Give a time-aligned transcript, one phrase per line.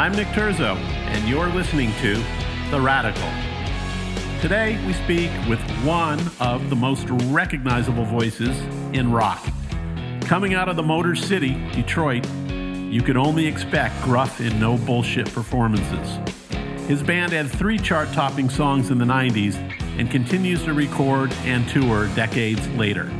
[0.00, 2.14] I'm Nick Turzo, and you're listening to
[2.70, 3.28] The Radical.
[4.40, 8.58] Today, we speak with one of the most recognizable voices
[8.94, 9.46] in rock.
[10.22, 15.30] Coming out of the Motor City, Detroit, you could only expect gruff and no bullshit
[15.34, 16.18] performances.
[16.88, 19.56] His band had three chart topping songs in the 90s
[19.98, 23.12] and continues to record and tour decades later.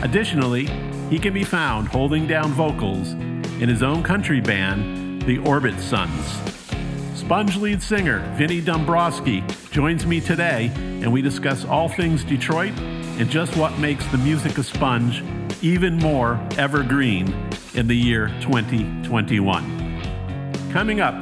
[0.00, 0.70] Additionally,
[1.10, 3.12] he can be found holding down vocals
[3.60, 7.14] in his own country band, the Orbitsuns.
[7.14, 13.28] Sponge lead singer Vinnie Dombroski joins me today, and we discuss all things Detroit and
[13.28, 15.22] just what makes the music of Sponge
[15.60, 17.28] even more evergreen
[17.74, 20.72] in the year 2021.
[20.72, 21.14] Coming up,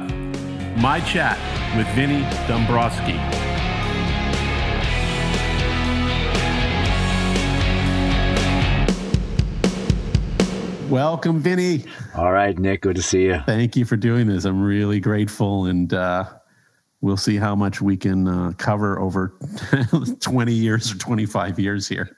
[0.79, 1.37] my chat
[1.75, 3.36] with Vinnie Dombroski.
[10.89, 11.83] Welcome, Vinnie.
[12.15, 12.81] All right, Nick.
[12.81, 13.41] Good to see you.
[13.45, 14.45] Thank you for doing this.
[14.45, 16.25] I'm really grateful, and uh,
[17.01, 19.33] we'll see how much we can uh, cover over
[20.21, 22.15] 20 years or 25 years here.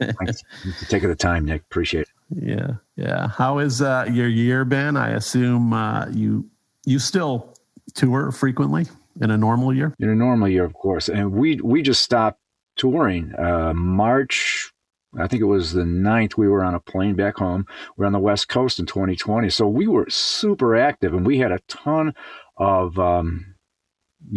[0.00, 0.42] Thanks
[0.78, 1.62] for taking the time, Nick.
[1.62, 2.44] Appreciate it.
[2.44, 3.28] Yeah, yeah.
[3.28, 4.96] How is uh, your year been?
[4.96, 6.48] I assume uh, you
[6.84, 7.54] you still
[7.94, 8.86] tour frequently
[9.20, 9.96] in a normal year.
[9.98, 12.38] In a normal year, of course, and we we just stopped
[12.76, 14.72] touring uh, March
[15.18, 17.66] I think it was the ninth, we were on a plane back home.
[17.96, 19.50] We are on the West Coast in 2020.
[19.50, 22.14] So we were super active and we had a ton
[22.56, 23.56] of um,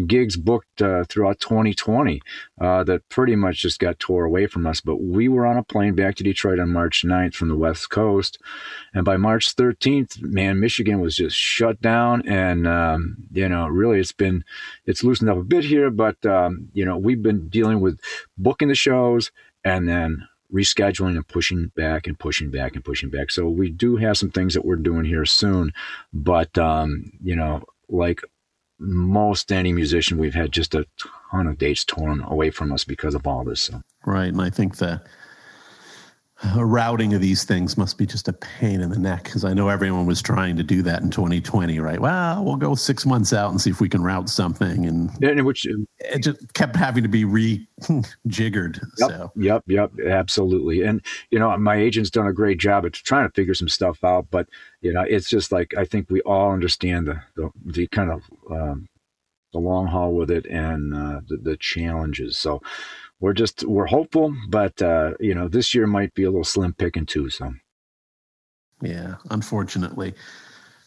[0.06, 2.22] gigs booked uh, throughout 2020
[2.62, 4.82] uh, that pretty much just got tore away from us.
[4.82, 7.90] But we were on a plane back to Detroit on March 9th from the West
[7.90, 8.40] Coast.
[8.94, 12.28] And by March 13th, man, Michigan was just shut down.
[12.28, 14.44] And, um, you know, really it's been,
[14.86, 18.00] it's loosened up a bit here, but, um, you know, we've been dealing with
[18.38, 19.32] booking the shows
[19.64, 23.32] and then rescheduling and pushing back and pushing back and pushing back.
[23.32, 25.72] So we do have some things that we're doing here soon,
[26.14, 28.22] but um, you know, like
[28.80, 30.86] most any musician, we've had just a
[31.32, 33.62] ton of dates torn away from us because of all this.
[33.62, 33.82] So.
[34.06, 35.04] Right, and I think that
[36.56, 39.68] routing of these things must be just a pain in the neck because I know
[39.68, 42.00] everyone was trying to do that in 2020, right?
[42.00, 45.12] Well, we'll go six months out and see if we can route something, and
[45.46, 45.68] which
[46.00, 48.80] it just kept having to be rejiggered.
[48.98, 49.32] Yep, so.
[49.36, 50.84] yep, yep, absolutely.
[50.84, 54.04] And you know, my agent's done a great job at trying to figure some stuff
[54.04, 54.48] out, but
[54.82, 58.22] you know, it's just like I think we all understand the the, the kind of
[58.50, 58.88] um,
[59.52, 62.38] the long haul with it and uh, the, the challenges.
[62.38, 62.62] So
[63.20, 66.74] we're just we're hopeful, but uh, you know this year might be a little slim
[66.74, 67.30] picking too.
[67.30, 67.54] So
[68.82, 70.14] yeah, unfortunately.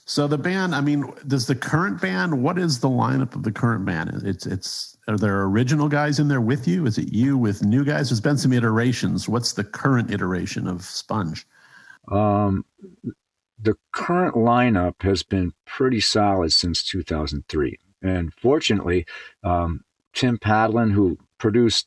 [0.04, 2.42] So the band, I mean, does the current band?
[2.42, 4.22] What is the lineup of the current band?
[4.24, 6.86] It's it's are there original guys in there with you?
[6.86, 8.08] Is it you with new guys?
[8.08, 9.28] There's been some iterations.
[9.28, 11.46] What's the current iteration of Sponge?
[12.10, 12.64] Um,
[13.60, 19.06] the current lineup has been pretty solid since 2003, and fortunately,
[19.44, 21.86] um, Tim Patalan, who produced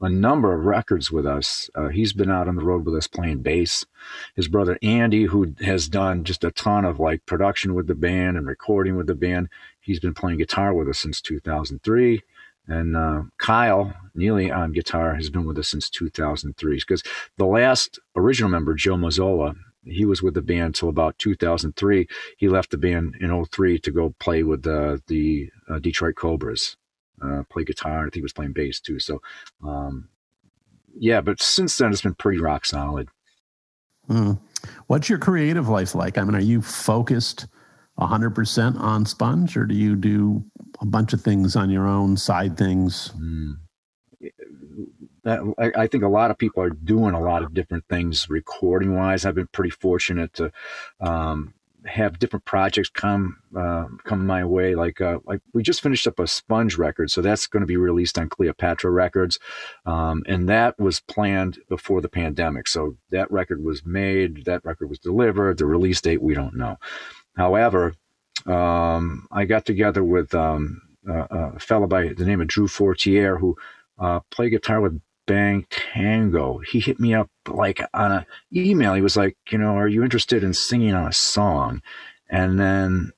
[0.00, 1.68] a number of records with us.
[1.74, 3.84] Uh, he's been out on the road with us playing bass.
[4.36, 8.36] His brother Andy, who has done just a ton of like production with the band
[8.36, 9.48] and recording with the band,
[9.80, 12.22] he's been playing guitar with us since 2003.
[12.68, 16.76] And uh, Kyle Neely on guitar has been with us since 2003.
[16.76, 17.02] Because
[17.36, 22.06] the last original member, Joe Mazzola, he was with the band till about 2003.
[22.36, 26.76] He left the band in 03 to go play with the, the uh, Detroit Cobras
[27.22, 28.00] uh, play guitar.
[28.00, 28.98] I think he was playing bass too.
[28.98, 29.20] So,
[29.64, 30.08] um,
[30.98, 33.08] yeah, but since then it's been pretty rock solid.
[34.08, 34.40] Mm.
[34.86, 36.18] What's your creative life like?
[36.18, 37.46] I mean, are you focused
[37.98, 40.44] 100% on Sponge or do you do
[40.80, 43.12] a bunch of things on your own, side things?
[43.18, 43.54] Mm.
[45.24, 48.30] That, I, I think a lot of people are doing a lot of different things
[48.30, 49.24] recording wise.
[49.24, 50.52] I've been pretty fortunate to
[51.00, 51.54] um,
[51.88, 54.74] have different projects come uh, come my way.
[54.74, 57.76] Like uh, like we just finished up a Sponge record, so that's going to be
[57.76, 59.38] released on Cleopatra Records,
[59.86, 62.68] um, and that was planned before the pandemic.
[62.68, 65.58] So that record was made, that record was delivered.
[65.58, 66.76] The release date we don't know.
[67.36, 67.94] However,
[68.46, 73.38] um, I got together with um, a, a fellow by the name of Drew Fortier
[73.38, 73.56] who
[73.98, 76.58] uh, played guitar with Bang Tango.
[76.58, 78.94] He hit me up like on an email.
[78.94, 81.82] He was like, you know, are you interested in singing on a song?
[82.30, 83.12] And then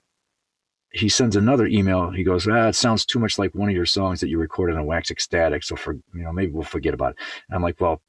[0.93, 2.11] he sends another email.
[2.11, 4.77] He goes, ah, it sounds too much like one of your songs that you recorded
[4.77, 5.63] on Wax Ecstatic.
[5.63, 7.19] So for, you know, maybe we'll forget about it.
[7.49, 8.03] And I'm like, well,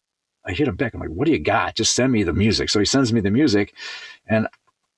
[0.43, 0.95] I hit him back.
[0.95, 1.75] I'm like, what do you got?
[1.75, 2.71] Just send me the music.
[2.71, 3.75] So he sends me the music
[4.27, 4.47] and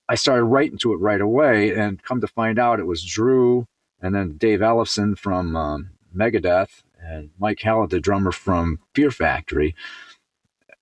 [0.07, 3.67] I started writing to it right away and come to find out it was Drew
[4.01, 9.75] and then Dave Ellefson from um, Megadeth and Mike Heller, the drummer from Fear Factory,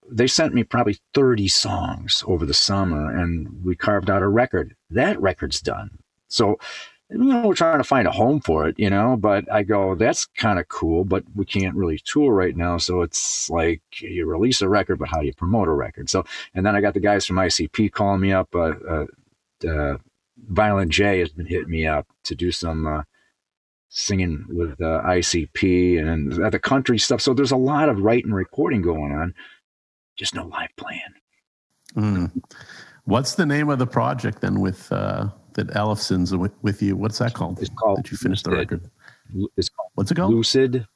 [0.09, 4.75] they sent me probably 30 songs over the summer and we carved out a record.
[4.89, 5.99] That record's done.
[6.27, 6.59] So,
[7.09, 9.95] you know, we're trying to find a home for it, you know, but I go,
[9.95, 12.77] that's kind of cool, but we can't really tour right now.
[12.77, 16.09] So it's like you release a record, but how do you promote a record?
[16.09, 18.53] So, and then I got the guys from ICP calling me up.
[18.55, 19.05] Uh, uh,
[19.67, 19.97] uh,
[20.49, 23.03] Violent J has been hitting me up to do some uh,
[23.91, 27.21] singing with uh, ICP and the country stuff.
[27.21, 29.35] So there's a lot of writing recording going on,
[30.15, 31.01] just no live playing.
[31.95, 32.41] Mm.
[33.03, 36.95] What's the name of the project then with uh, that Ellefson's with, with you?
[36.95, 37.59] What's that called?
[37.59, 38.03] It's called.
[38.03, 38.89] Did you finish the record?
[39.57, 39.91] It's called.
[39.95, 40.33] What's it called?
[40.33, 40.87] Lucid.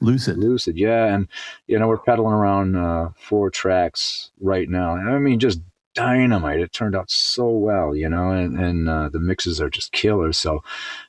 [0.00, 0.36] Lucid.
[0.36, 0.76] Lucid.
[0.76, 1.28] Yeah, and
[1.66, 4.96] you know we're pedaling around uh, four tracks right now.
[4.96, 5.60] I mean, just
[5.98, 6.60] dynamite.
[6.60, 10.32] It turned out so well, you know, and and uh, the mixes are just killer.
[10.32, 10.62] So,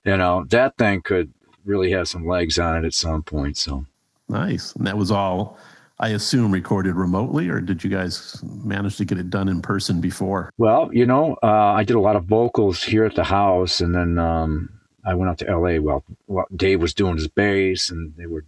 [0.04, 1.32] you know, that thing could
[1.64, 3.58] really have some legs on it at some point.
[3.58, 3.86] So
[4.28, 4.74] nice.
[4.74, 5.58] And that was all
[6.00, 10.02] I assume recorded remotely, or did you guys manage to get it done in person
[10.02, 10.50] before?
[10.58, 13.94] Well, you know, uh, I did a lot of vocals here at the house, and
[13.94, 14.70] then um,
[15.06, 15.80] I went out to L.A.
[15.80, 18.46] while, well, Dave was doing his bass, and they were.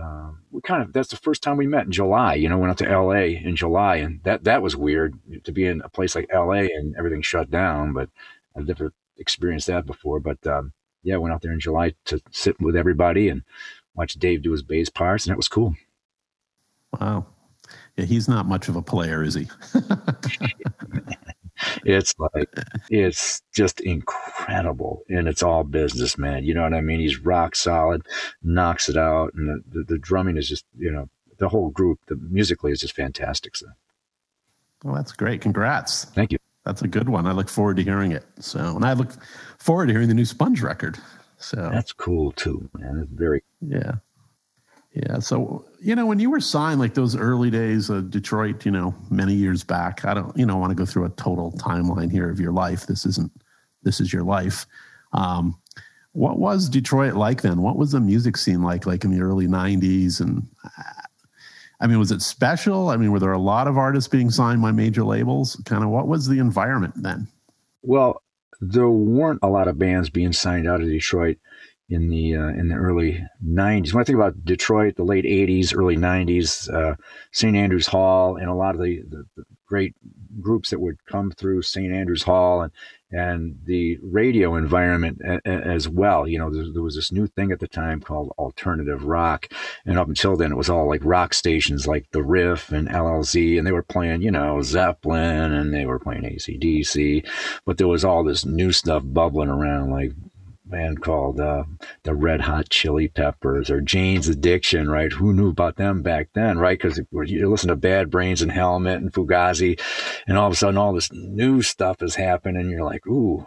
[0.00, 2.34] Uh, we kind of that's the first time we met in July.
[2.34, 3.36] You know, went out to L.A.
[3.36, 6.64] in July, and that that was weird to be in a place like L.A.
[6.64, 7.92] and everything shut down.
[7.92, 8.10] But
[8.56, 10.20] I've never experienced that before.
[10.20, 10.72] But um,
[11.02, 13.42] yeah, went out there in July to sit with everybody and
[13.94, 15.74] watch Dave do his bass parts, and it was cool.
[17.00, 17.26] Wow.
[17.96, 19.48] Yeah, he's not much of a player, is he?
[21.86, 22.48] it's like
[22.90, 26.44] it's just incredible, and it's all business, man.
[26.44, 27.00] You know what I mean?
[27.00, 28.02] He's rock solid,
[28.42, 32.00] knocks it out, and the, the, the drumming is just you know the whole group.
[32.08, 33.56] The musically is just fantastic.
[33.56, 33.66] So.
[34.84, 35.40] Well, that's great.
[35.40, 36.04] Congrats.
[36.06, 36.38] Thank you.
[36.64, 37.26] That's a good one.
[37.26, 38.24] I look forward to hearing it.
[38.40, 39.10] So, and I look
[39.58, 40.98] forward to hearing the new Sponge record.
[41.38, 43.00] So that's cool too, man.
[43.02, 43.96] It's very yeah.
[44.96, 45.18] Yeah.
[45.18, 48.94] So, you know, when you were signed, like those early days of Detroit, you know,
[49.10, 52.30] many years back, I don't, you know, want to go through a total timeline here
[52.30, 52.86] of your life.
[52.86, 53.30] This isn't,
[53.82, 54.64] this is your life.
[55.12, 55.58] Um,
[56.12, 57.60] what was Detroit like then?
[57.60, 60.18] What was the music scene like, like in the early 90s?
[60.18, 60.48] And
[61.78, 62.88] I mean, was it special?
[62.88, 65.60] I mean, were there a lot of artists being signed by major labels?
[65.66, 67.28] Kind of what was the environment then?
[67.82, 68.22] Well,
[68.62, 71.36] there weren't a lot of bands being signed out of Detroit
[71.88, 73.92] in the uh, in the early 90s.
[73.92, 76.96] When I think about Detroit, the late 80s, early 90s, uh,
[77.32, 77.56] St.
[77.56, 79.96] Andrews Hall, and a lot of the, the, the, great
[80.40, 81.92] groups that would come through St.
[81.92, 82.72] Andrews Hall and
[83.12, 86.26] and the radio environment a, a, as well.
[86.26, 89.48] You know, there, there, was this new thing at the time called alternative rock,
[89.84, 93.58] and up until then, it was all like rock stations like the Riff and LLZ,
[93.58, 97.28] and they were playing, you know, Zeppelin, and they were playing ACDC,
[97.64, 100.12] but there was all this new stuff bubbling around like
[100.68, 101.64] band called uh,
[102.02, 105.12] the Red Hot Chili Peppers or Jane's Addiction, right?
[105.12, 106.78] Who knew about them back then, right?
[106.78, 109.80] Because you listen to Bad Brains and Helmet and Fugazi,
[110.26, 113.46] and all of a sudden all this new stuff is happening, and you're like, ooh,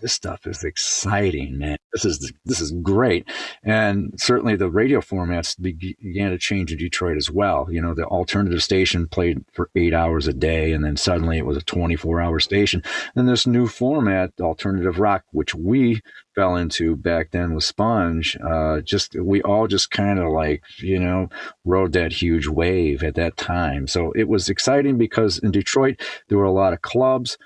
[0.00, 1.76] this stuff is exciting, man.
[1.92, 3.28] This is this is great,
[3.62, 7.66] and certainly the radio formats began to change in Detroit as well.
[7.70, 11.46] You know, the alternative station played for eight hours a day, and then suddenly it
[11.46, 12.82] was a 24-hour station.
[13.14, 16.00] And this new format, alternative rock, which we
[16.34, 20.98] fell into back then with Sponge, uh, just we all just kind of like you
[20.98, 21.28] know
[21.64, 23.86] rode that huge wave at that time.
[23.86, 27.36] So it was exciting because in Detroit there were a lot of clubs.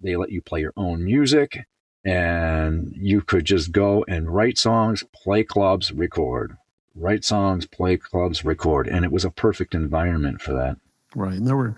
[0.00, 1.58] They let you play your own music
[2.06, 6.56] and you could just go and write songs, play clubs, record,
[6.94, 10.76] write songs, play clubs, record, and it was a perfect environment for that.
[11.16, 11.74] Right, and there were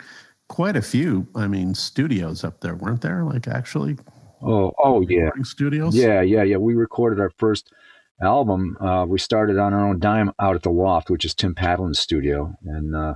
[0.48, 1.26] quite a few.
[1.34, 3.24] I mean, studios up there, weren't there?
[3.24, 3.96] Like actually,
[4.42, 5.96] oh, oh yeah, studios.
[5.96, 6.58] Yeah, yeah, yeah.
[6.58, 7.72] We recorded our first
[8.20, 8.76] album.
[8.80, 12.00] Uh, we started on our own dime out at the Loft, which is Tim Patalan's
[12.00, 13.14] studio, and uh,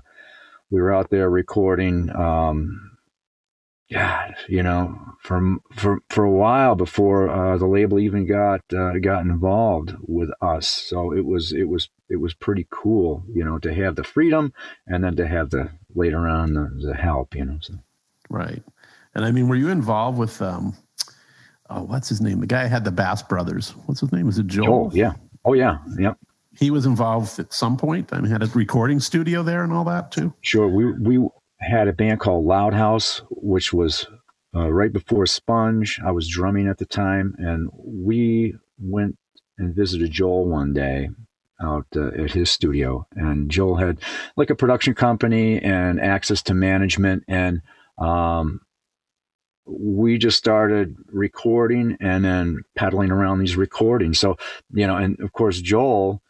[0.71, 2.09] we were out there recording.
[2.17, 2.92] Um,
[3.93, 8.99] God, you know, for for for a while before uh, the label even got uh,
[8.99, 10.69] got involved with us.
[10.69, 14.53] So it was it was it was pretty cool, you know, to have the freedom
[14.87, 17.59] and then to have the later on the, the help, you know.
[17.61, 17.75] So.
[18.31, 18.63] Right,
[19.15, 20.77] and I mean, were you involved with um,
[21.71, 22.41] oh, what's his name?
[22.41, 23.71] The guy had the Bass Brothers.
[23.87, 24.29] What's his name?
[24.29, 24.91] Is it Joel?
[24.91, 25.13] Joel yeah.
[25.45, 25.79] Oh yeah.
[25.99, 26.19] Yep.
[26.59, 28.13] He was involved at some point.
[28.13, 30.33] I mean, had a recording studio there and all that too.
[30.43, 30.69] Sure.
[30.69, 31.29] We we
[31.63, 34.07] had a band called Loud House, which was
[34.55, 36.01] uh, right before Sponge.
[36.05, 39.17] I was drumming at the time, and we went
[39.59, 41.11] and visited Joel one day
[41.63, 43.07] out uh, at his studio.
[43.13, 43.99] And Joel had
[44.37, 47.63] like a production company and access to management, and
[47.99, 48.61] um,
[49.65, 54.19] we just started recording and then pedaling around these recordings.
[54.19, 54.37] So
[54.73, 56.23] you know, and of course Joel,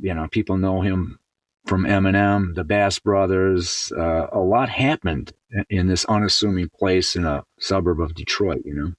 [0.00, 1.18] you know, people know him
[1.66, 3.92] from Eminem, the Bass Brothers.
[3.96, 5.32] Uh, a lot happened
[5.68, 8.92] in this unassuming place in a suburb of Detroit, you know.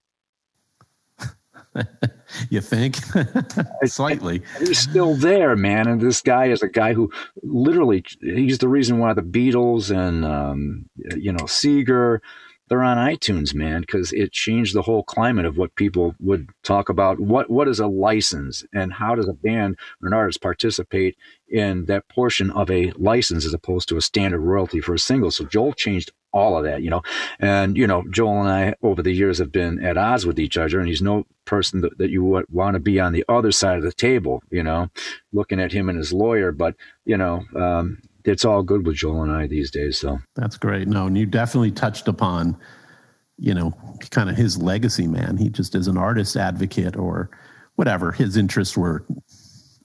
[2.50, 2.98] you think?
[3.86, 4.42] Slightly.
[4.60, 5.88] He's still there, man.
[5.88, 7.12] And this guy is a guy who
[7.44, 12.20] literally, he's the reason why the Beatles and, um, you know, Seger,
[12.70, 16.90] they're on iTunes, man, because it changed the whole climate of what people would talk
[16.90, 17.20] about.
[17.20, 21.18] What what is a license, and how does a band or an artist participate
[21.50, 25.32] in that portion of a license as opposed to a standard royalty for a single?
[25.32, 27.02] So Joel changed all of that, you know.
[27.40, 30.58] And you know, Joel and I over the years have been at odds with each
[30.58, 33.52] other, and he's no person that, that you would want to be on the other
[33.52, 34.90] side of the table, you know,
[35.32, 36.52] looking at him and his lawyer.
[36.52, 39.98] But you know, um, it's all good with Joel and I these days.
[39.98, 40.88] So that's great.
[40.88, 42.58] No, and you definitely touched upon,
[43.38, 43.74] you know,
[44.12, 45.38] kind of his legacy, man.
[45.38, 47.30] He just is an artist advocate or
[47.76, 49.06] whatever his interests were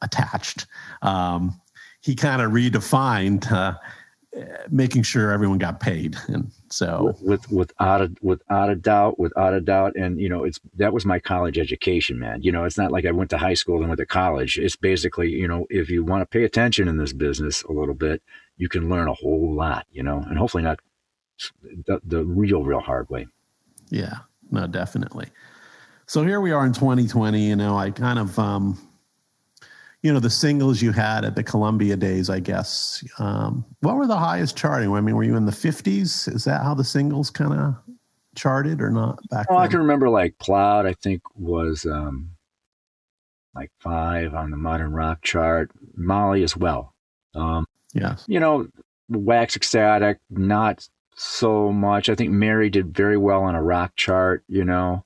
[0.03, 0.67] attached.
[1.03, 1.61] Um,
[2.01, 3.77] he kind of redefined uh,
[4.71, 9.61] making sure everyone got paid, and so with without a without a doubt, without a
[9.61, 12.43] doubt, and you know, it's that was my college education, man.
[12.43, 14.59] You know, it's not like I went to high school and went to college.
[14.59, 17.95] It's basically, you know, if you want to pay attention in this business a little
[17.95, 18.23] bit,
[18.57, 20.81] you can learn a whole lot, you know, and hopefully not
[21.87, 23.27] the, the real, real hard way.
[23.91, 24.19] Yeah,
[24.51, 25.29] no, definitely.
[26.07, 27.49] So here we are in 2020.
[27.49, 28.79] You know, I kind of um,
[30.03, 33.05] you know the singles you had at the Columbia days, I guess.
[33.19, 34.93] Um, what were the highest charting?
[34.93, 36.29] I mean, were you in the fifties?
[36.29, 37.77] Is that how the singles kind of
[38.35, 39.47] charted or not back?
[39.49, 39.63] Oh, then?
[39.63, 40.87] I can remember like Plowed.
[40.87, 42.31] I think was um,
[43.55, 45.71] like five on the modern rock chart.
[45.95, 46.95] Molly as well.
[47.35, 48.25] Um, yes.
[48.27, 48.67] You know,
[49.09, 52.09] Wax Ecstatic, not so much.
[52.09, 54.43] I think Mary did very well on a rock chart.
[54.49, 55.05] You know.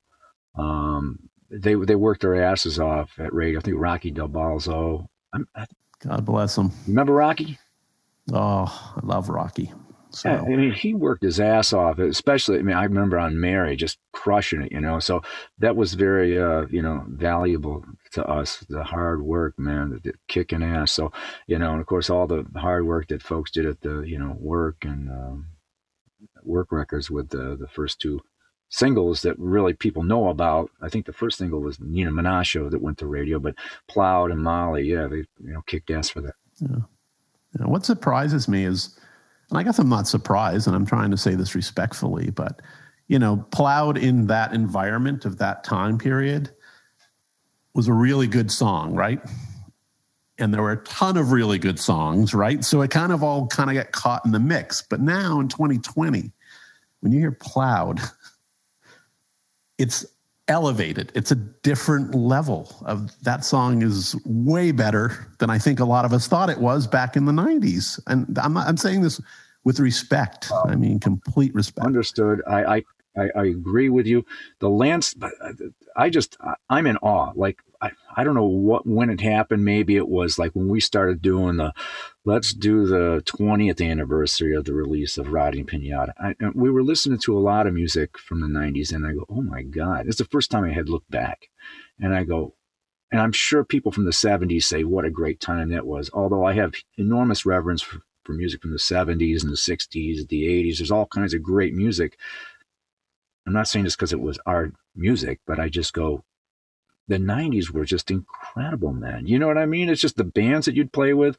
[0.54, 3.58] Um, they they worked their asses off at radio.
[3.58, 5.06] I think Rocky Del Balzo.
[5.32, 5.66] I,
[6.00, 6.72] God bless him.
[6.86, 7.58] Remember Rocky?
[8.32, 8.64] Oh,
[8.96, 9.72] I love Rocky.
[10.10, 10.30] So.
[10.30, 11.98] Yeah, I mean, he worked his ass off.
[11.98, 14.72] Especially, I mean, I remember on Mary just crushing it.
[14.72, 15.22] You know, so
[15.58, 18.64] that was very, uh, you know, valuable to us.
[18.68, 20.92] The hard work, man, the, the kicking ass.
[20.92, 21.12] So,
[21.46, 24.18] you know, and of course, all the hard work that folks did at the, you
[24.18, 25.46] know, work and um,
[26.42, 28.20] work records with the the first two
[28.68, 30.70] singles that really people know about.
[30.82, 33.54] I think the first single was Neenah Menasha that went to radio, but
[33.88, 36.34] Plowed and Molly, yeah, they you know kicked ass for that.
[36.60, 36.76] Yeah.
[37.58, 37.66] yeah.
[37.66, 38.98] What surprises me is,
[39.50, 42.60] and I guess I'm not surprised, and I'm trying to say this respectfully, but
[43.08, 46.50] you know, Plowed in that environment of that time period
[47.74, 49.20] was a really good song, right?
[50.38, 52.64] And there were a ton of really good songs, right?
[52.64, 54.82] So it kind of all kind of got caught in the mix.
[54.82, 56.32] But now in 2020,
[57.00, 58.00] when you hear Plowed,
[59.78, 60.06] it's
[60.48, 61.10] elevated.
[61.14, 66.04] It's a different level of that song is way better than I think a lot
[66.04, 68.00] of us thought it was back in the 90s.
[68.06, 69.20] And I'm I'm saying this
[69.64, 70.50] with respect.
[70.64, 71.84] I mean, complete respect.
[71.84, 72.40] Understood.
[72.46, 72.82] I, I,
[73.16, 74.24] I, I agree with you.
[74.60, 75.28] The lance, uh,
[75.96, 76.36] I just,
[76.68, 77.32] I'm in awe.
[77.34, 79.64] Like I, I don't know what when it happened.
[79.64, 81.72] Maybe it was like when we started doing the
[82.24, 86.12] let's do the 20th anniversary of the release of Rotting Pinata.
[86.18, 89.26] I, we were listening to a lot of music from the 90s, and I go,
[89.28, 90.06] oh my God.
[90.06, 91.48] It's the first time I had looked back.
[92.00, 92.54] And I go,
[93.12, 96.10] and I'm sure people from the 70s say what a great time that was.
[96.12, 100.44] Although I have enormous reverence for, for music from the 70s and the 60s, the
[100.44, 100.78] 80s.
[100.78, 102.18] There's all kinds of great music.
[103.46, 106.24] I'm not saying this because it was our music, but I just go,
[107.08, 109.26] the 90s were just incredible, man.
[109.26, 109.88] You know what I mean?
[109.88, 111.36] It's just the bands that you'd play with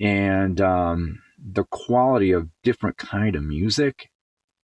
[0.00, 4.10] and um, the quality of different kind of music,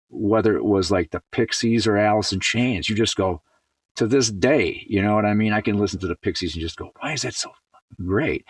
[0.08, 2.88] whether it was like the Pixies or Alice in Chains.
[2.88, 3.42] You just go,
[3.98, 5.52] to this day, you know what I mean?
[5.52, 7.50] I can listen to the Pixies and just go, why is that so
[8.06, 8.44] great?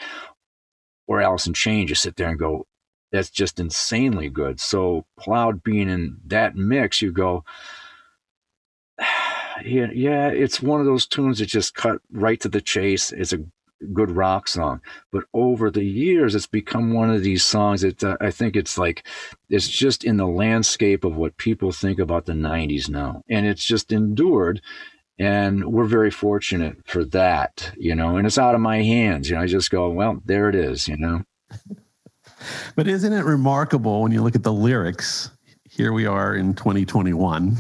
[1.06, 2.66] Or Alice in Chains, you sit there and go,
[3.10, 4.60] that's just insanely good.
[4.60, 7.44] So Plowed being in that mix, you go,
[9.64, 13.12] yeah, it's one of those tunes that just cut right to the chase.
[13.12, 13.44] It's a
[13.92, 14.80] good rock song.
[15.12, 18.78] But over the years, it's become one of these songs that uh, I think it's
[18.78, 19.06] like,
[19.48, 23.22] it's just in the landscape of what people think about the 90s now.
[23.28, 24.60] And it's just endured.
[25.18, 29.28] And we're very fortunate for that, you know, and it's out of my hands.
[29.28, 31.24] You know, I just go, well, there it is, you know.
[32.76, 35.30] but isn't it remarkable when you look at the lyrics?
[35.68, 37.56] Here we are in 2021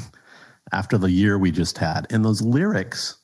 [0.72, 2.06] after the year we just had.
[2.10, 3.18] And those lyrics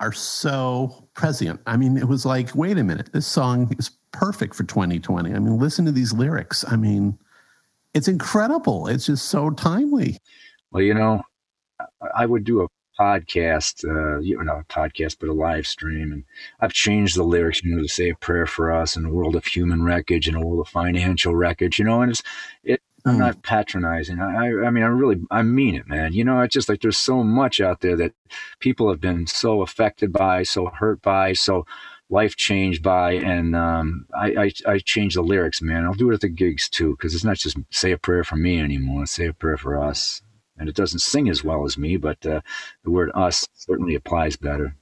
[0.00, 1.60] are so prescient.
[1.66, 5.34] I mean, it was like, wait a minute, this song is perfect for 2020.
[5.34, 6.64] I mean, listen to these lyrics.
[6.68, 7.18] I mean,
[7.94, 8.86] it's incredible.
[8.86, 10.18] It's just so timely.
[10.70, 11.22] Well, you know,
[12.14, 16.12] I would do a podcast, uh, you know, not a podcast, but a live stream.
[16.12, 16.24] And
[16.60, 19.36] I've changed the lyrics, you know, to say a prayer for us in a world
[19.36, 22.22] of human wreckage and a world of financial wreckage, you know, and it's,
[22.64, 23.18] it, I'm mm.
[23.18, 24.20] not patronizing.
[24.20, 26.12] I, I mean, I really, I mean it, man.
[26.12, 28.12] You know, it's just like there's so much out there that
[28.60, 31.66] people have been so affected by, so hurt by, so
[32.10, 34.26] life changed by, and um, I,
[34.66, 35.84] I, I change the lyrics, man.
[35.84, 38.36] I'll do it at the gigs too, because it's not just say a prayer for
[38.36, 39.02] me anymore.
[39.02, 40.22] It's say a prayer for us,
[40.56, 42.40] and it doesn't sing as well as me, but uh,
[42.84, 44.74] the word us certainly applies better.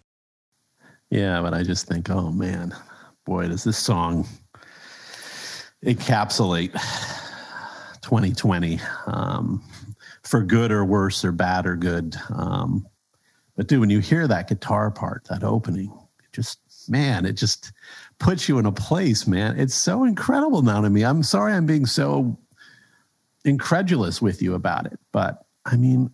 [1.10, 2.74] Yeah, but I just think, oh man,
[3.24, 4.26] boy, does this song
[5.84, 6.72] encapsulate
[8.06, 9.60] 2020 um,
[10.22, 12.14] for good or worse or bad or good.
[12.32, 12.86] Um,
[13.56, 15.92] but dude, when you hear that guitar part, that opening,
[16.32, 17.72] just man, it just
[18.20, 19.58] puts you in a place, man.
[19.58, 21.04] It's so incredible now to me.
[21.04, 22.38] I'm sorry I'm being so
[23.44, 26.10] incredulous with you about it, but I mean,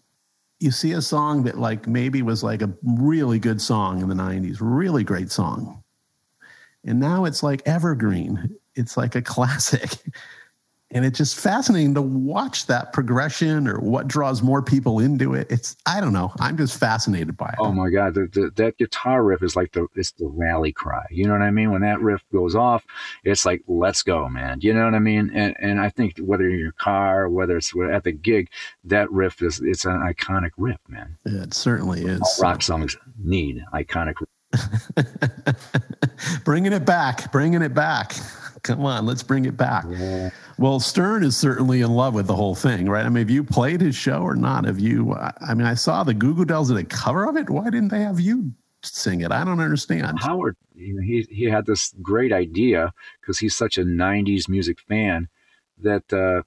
[0.60, 4.14] you see a song that like maybe was like a really good song in the
[4.14, 5.82] 90s, really great song.
[6.86, 8.56] And now it's like evergreen.
[8.76, 9.90] It's like a classic
[10.92, 15.46] and it's just fascinating to watch that progression or what draws more people into it.
[15.50, 16.32] It's i don't know.
[16.38, 17.56] I'm just fascinated by it.
[17.58, 18.14] Oh my god.
[18.14, 21.04] The, the, that guitar riff is like the it's the rally cry.
[21.10, 21.72] You know what i mean?
[21.72, 22.84] When that riff goes off
[23.24, 24.60] it's like let's go man.
[24.60, 25.30] You know what i mean?
[25.34, 28.48] And and i think whether you're in your car whether it's at the gig
[28.84, 31.16] that riff is it's an iconic riff man.
[31.24, 32.20] It certainly is.
[32.20, 34.14] All rock songs need iconic
[36.44, 37.32] bringing it back.
[37.32, 38.14] Bringing it back
[38.62, 40.30] come on let's bring it back yeah.
[40.58, 43.04] Well, Stern is certainly in love with the whole thing, right?
[43.04, 44.64] I mean, have you played his show or not?
[44.64, 45.12] Have you?
[45.14, 47.50] I mean, I saw the Goo Goo Dolls did a cover of it.
[47.50, 48.52] Why didn't they have you
[48.82, 49.32] sing it?
[49.32, 50.20] I don't understand.
[50.20, 54.78] Howard, you know, he he had this great idea because he's such a '90s music
[54.80, 55.28] fan
[55.78, 56.42] that uh,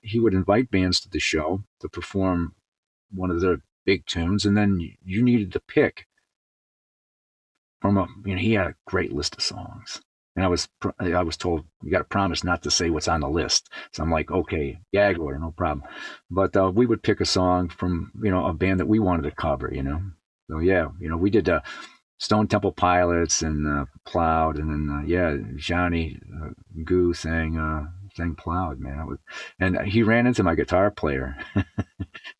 [0.00, 2.54] he would invite bands to the show to perform
[3.12, 6.06] one of their big tunes, and then you needed to pick
[7.80, 8.08] from a.
[8.24, 10.00] You know, he had a great list of songs
[10.40, 10.68] and I was
[10.98, 13.68] I was told you got to promise not to say what's on the list.
[13.92, 15.86] So I'm like, okay, gag order, no problem.
[16.30, 19.24] But uh, we would pick a song from you know a band that we wanted
[19.24, 20.00] to cover, you know.
[20.48, 21.60] So yeah, you know, we did uh,
[22.16, 26.50] Stone Temple Pilots and uh, Plowed, and then uh, yeah, Johnny uh,
[26.84, 29.06] Goo sang uh, sang Plowed, man.
[29.06, 29.18] Was,
[29.58, 31.66] and he ran into my guitar player, and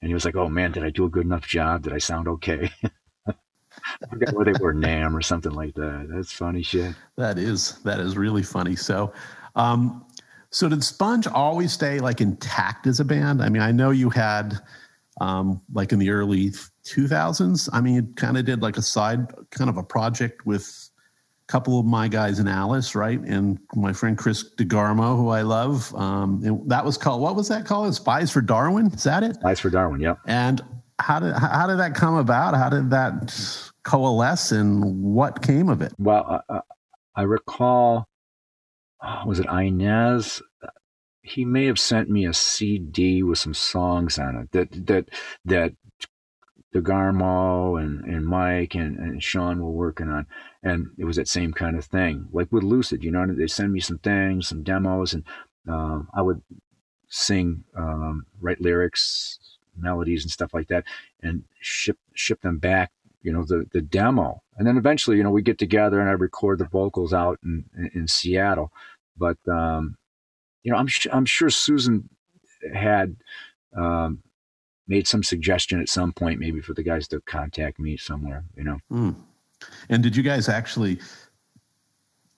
[0.00, 1.82] he was like, "Oh man, did I do a good enough job?
[1.82, 2.72] Did I sound okay?"
[4.02, 6.08] I forgot where they were, Nam or something like that.
[6.10, 6.94] That's funny shit.
[7.16, 8.76] That is that is really funny.
[8.76, 9.12] So,
[9.56, 10.04] um,
[10.50, 13.42] so did Sponge always stay like intact as a band?
[13.42, 14.58] I mean, I know you had
[15.20, 16.50] um, like in the early
[16.84, 17.68] 2000s.
[17.72, 20.90] I mean, you kind of did like a side kind of a project with
[21.48, 23.20] a couple of my guys in Alice, right?
[23.20, 25.94] And my friend Chris DeGarmo, who I love.
[25.94, 27.94] Um, that was called what was that called?
[27.94, 28.86] Spies for Darwin.
[28.86, 29.36] Is that it?
[29.36, 30.00] Spies for Darwin.
[30.00, 30.18] Yep.
[30.26, 30.62] And
[30.98, 32.54] how did how did that come about?
[32.54, 35.92] How did that coalesce, and what came of it?
[35.98, 36.60] Well, uh,
[37.14, 38.06] I recall,
[39.26, 40.42] was it Inez?
[41.22, 45.08] He may have sent me a CD with some songs on it that that
[45.44, 45.72] that
[46.74, 50.26] DeGarmo and, and Mike and, and Sean were working on.
[50.62, 52.28] And it was that same kind of thing.
[52.32, 55.24] Like with Lucid, you know, they send me some things, some demos, and
[55.68, 56.42] uh, I would
[57.08, 59.38] sing, um, write lyrics,
[59.76, 60.84] melodies and stuff like that,
[61.22, 62.92] and ship ship them back.
[63.22, 66.12] You know the the demo, and then eventually, you know, we get together and I
[66.12, 68.72] record the vocals out in in, in Seattle.
[69.16, 69.96] But um,
[70.62, 72.08] you know, I'm I'm sure Susan
[72.74, 73.16] had
[73.76, 74.22] um,
[74.88, 78.44] made some suggestion at some point, maybe for the guys to contact me somewhere.
[78.56, 78.78] You know.
[78.90, 79.16] Mm.
[79.90, 80.98] And did you guys actually?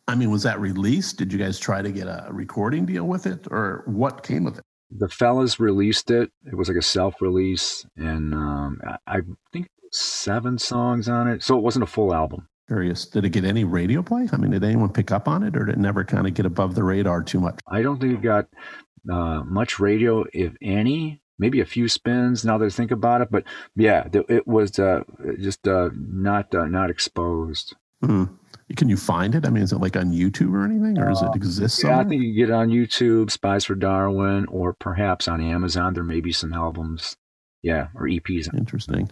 [0.09, 1.17] I mean, was that released?
[1.17, 4.59] Did you guys try to get a recording deal with it, or what came of
[4.59, 4.65] it?
[4.99, 6.31] the fellas released it.
[6.47, 9.21] It was like a self release, and um, I,
[9.53, 11.43] think seven songs on it.
[11.43, 12.49] So it wasn't a full album.
[12.69, 14.29] Curious, did it get any radio play?
[14.33, 16.47] I mean, did anyone pick up on it, or did it never kind of get
[16.47, 17.59] above the radar too much?
[17.69, 18.47] I don't think it got
[19.11, 21.21] uh, much radio, if any.
[21.39, 22.45] Maybe a few spins.
[22.45, 25.03] Now that I think about it, but yeah, it was uh,
[25.41, 27.75] just uh, not uh, not exposed.
[28.03, 28.39] Mm.
[28.77, 29.47] Can you find it?
[29.47, 31.81] I mean, is it like on YouTube or anything, or does it uh, exist?
[31.81, 31.99] Somewhere?
[31.99, 35.95] Yeah, I think you get it on YouTube, Spies for Darwin, or perhaps on Amazon.
[35.95, 37.17] There may be some albums,
[37.63, 38.53] yeah, or EPs.
[38.55, 39.11] Interesting.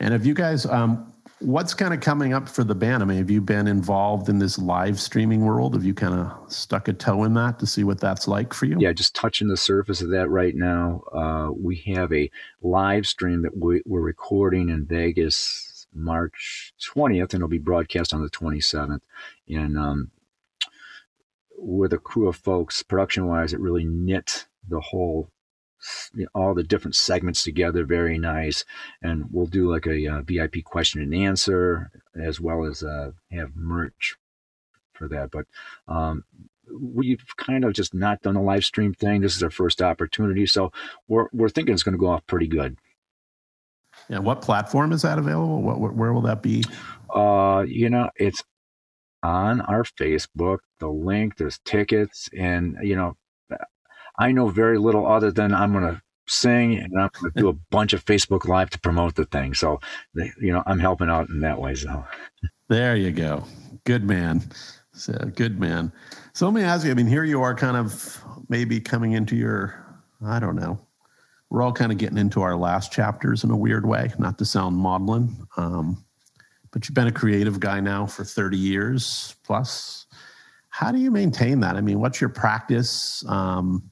[0.00, 3.02] And have you guys, um, what's kind of coming up for the band?
[3.02, 5.74] I mean, have you been involved in this live streaming world?
[5.74, 8.66] Have you kind of stuck a toe in that to see what that's like for
[8.66, 8.76] you?
[8.78, 11.02] Yeah, just touching the surface of that right now.
[11.12, 12.30] Uh, we have a
[12.62, 18.22] live stream that we, we're recording in Vegas March 20th, and it'll be broadcast on
[18.22, 19.00] the 27th.
[19.48, 20.10] And um,
[21.56, 25.30] with a crew of folks, production wise, it really knit the whole
[26.14, 28.64] you know, all the different segments together very nice
[29.02, 33.56] and we'll do like a, uh, vip question and answer as well as uh, have
[33.56, 34.16] merch
[34.92, 35.46] for that but
[35.88, 36.24] um,
[36.70, 39.20] we've kind of just not done a live stream thing.
[39.20, 40.72] This is our first opportunity, so
[41.08, 42.76] we're we're thinking it's going to go off pretty good.
[44.08, 45.62] Yeah, what platform is that available?
[45.62, 46.64] What, where will that be?
[47.14, 48.42] Uh, you know, it's
[49.22, 50.58] on our Facebook.
[50.80, 53.16] The link, there's tickets, and you know,
[54.18, 57.48] I know very little other than I'm going to sing and I'm going to do
[57.48, 59.54] a bunch of Facebook Live to promote the thing.
[59.54, 59.80] So,
[60.14, 61.74] you know, I'm helping out in that way.
[61.74, 62.04] So,
[62.68, 63.44] there you go.
[63.84, 64.42] Good man.
[64.92, 65.92] So, good man.
[66.32, 69.36] So, let me ask you I mean, here you are kind of maybe coming into
[69.36, 69.84] your,
[70.24, 70.78] I don't know,
[71.50, 74.44] we're all kind of getting into our last chapters in a weird way, not to
[74.44, 75.46] sound maudlin.
[75.56, 76.04] Um,
[76.72, 80.06] but you've been a creative guy now for 30 years plus.
[80.70, 81.76] How do you maintain that?
[81.76, 83.24] I mean, what's your practice?
[83.28, 83.88] Um,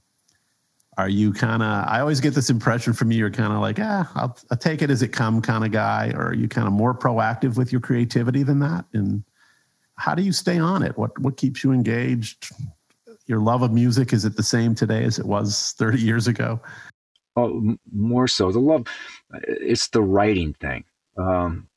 [0.98, 3.78] are you kind of i always get this impression from you you're kind of like
[3.80, 6.12] ah I'll, I'll, take it as it come kind of guy.
[6.14, 8.84] Or are you kind of more proactive with your creativity than that?
[8.92, 9.24] And
[9.96, 10.96] how do you stay on it?
[10.98, 12.50] What what keeps you engaged?
[13.26, 16.60] Your love of music is it the same today as it was 30 years ago?
[17.36, 18.52] Oh more so.
[18.52, 18.86] The love
[19.42, 20.84] it's the writing thing.
[21.16, 21.68] Um,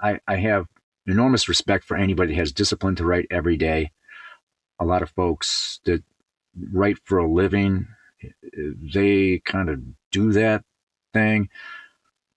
[0.00, 0.66] i i have
[1.06, 3.92] enormous respect for anybody that has discipline to write every day.
[4.80, 6.02] A lot of folks that
[6.72, 7.86] write for a living
[8.94, 9.80] they kind of
[10.12, 10.62] do that
[11.12, 11.48] thing.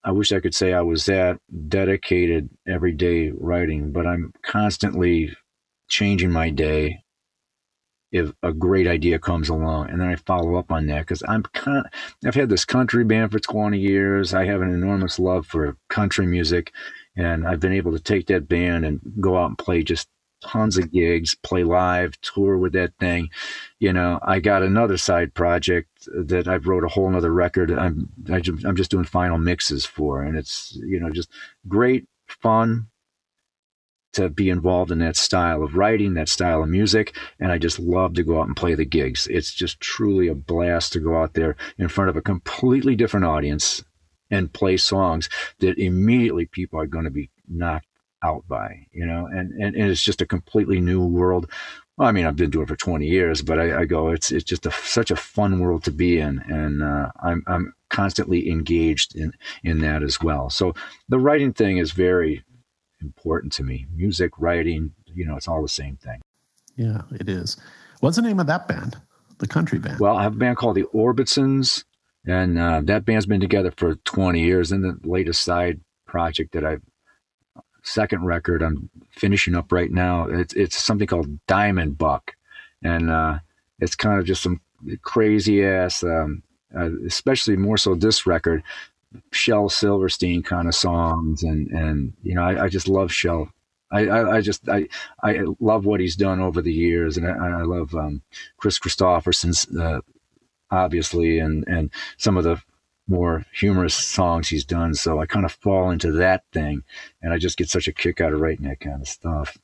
[0.04, 5.36] I wish I could say I was that dedicated every day writing, but I'm constantly
[5.88, 7.04] changing my day
[8.12, 11.44] if a great idea comes along and then I follow up on that because I'm
[11.44, 11.86] kind
[12.26, 14.34] I've had this country band for 20 years.
[14.34, 16.74] I have an enormous love for country music
[17.16, 20.10] and I've been able to take that band and go out and play just
[20.42, 23.30] tons of gigs, play live, tour with that thing.
[23.80, 27.72] You know, I got another side project that I've wrote a whole nother record.
[27.72, 31.30] I'm I am just doing final mixes for, and it's you know just
[31.68, 32.88] great fun
[34.14, 37.80] to be involved in that style of writing, that style of music, and I just
[37.80, 39.28] love to go out and play the gigs.
[39.28, 43.26] It's just truly a blast to go out there in front of a completely different
[43.26, 43.84] audience
[44.30, 47.88] and play songs that immediately people are going to be knocked
[48.24, 51.50] out by, you know, and, and, and it's just a completely new world.
[51.98, 54.32] Well, I mean, I've been doing it for 20 years, but I, I go, it's,
[54.32, 56.40] it's just a, such a fun world to be in.
[56.48, 60.50] And, uh, I'm, I'm constantly engaged in, in that as well.
[60.50, 60.74] So
[61.10, 62.44] the writing thing is very
[63.02, 63.88] important to me.
[63.94, 66.22] Music, writing, you know, it's all the same thing.
[66.76, 67.58] Yeah, it is.
[68.00, 68.98] What's the name of that band?
[69.40, 70.00] The country band?
[70.00, 71.84] Well, I have a band called the Orbitsuns,
[72.26, 74.72] and uh, that band's been together for 20 years.
[74.72, 76.82] And the latest side project that I've
[77.84, 80.26] second record I'm finishing up right now.
[80.26, 82.36] It's it's something called Diamond Buck,
[82.84, 83.40] and uh,
[83.80, 84.62] it's kind of just some
[85.02, 86.44] crazy ass, um,
[86.78, 88.64] uh, especially more so this record,
[89.32, 93.50] Shel Silverstein kind of songs, and and you know I, I just love Shel.
[93.94, 94.88] I, I, I, just I
[95.22, 98.22] I love what he's done over the years, and I, I love um,
[98.58, 100.00] Kris Kristofferson's uh,
[100.70, 102.62] obviously, and and some of the
[103.08, 104.94] more humorous songs he's done.
[104.94, 106.84] So I kind of fall into that thing,
[107.22, 109.58] and I just get such a kick out of writing that kind of stuff.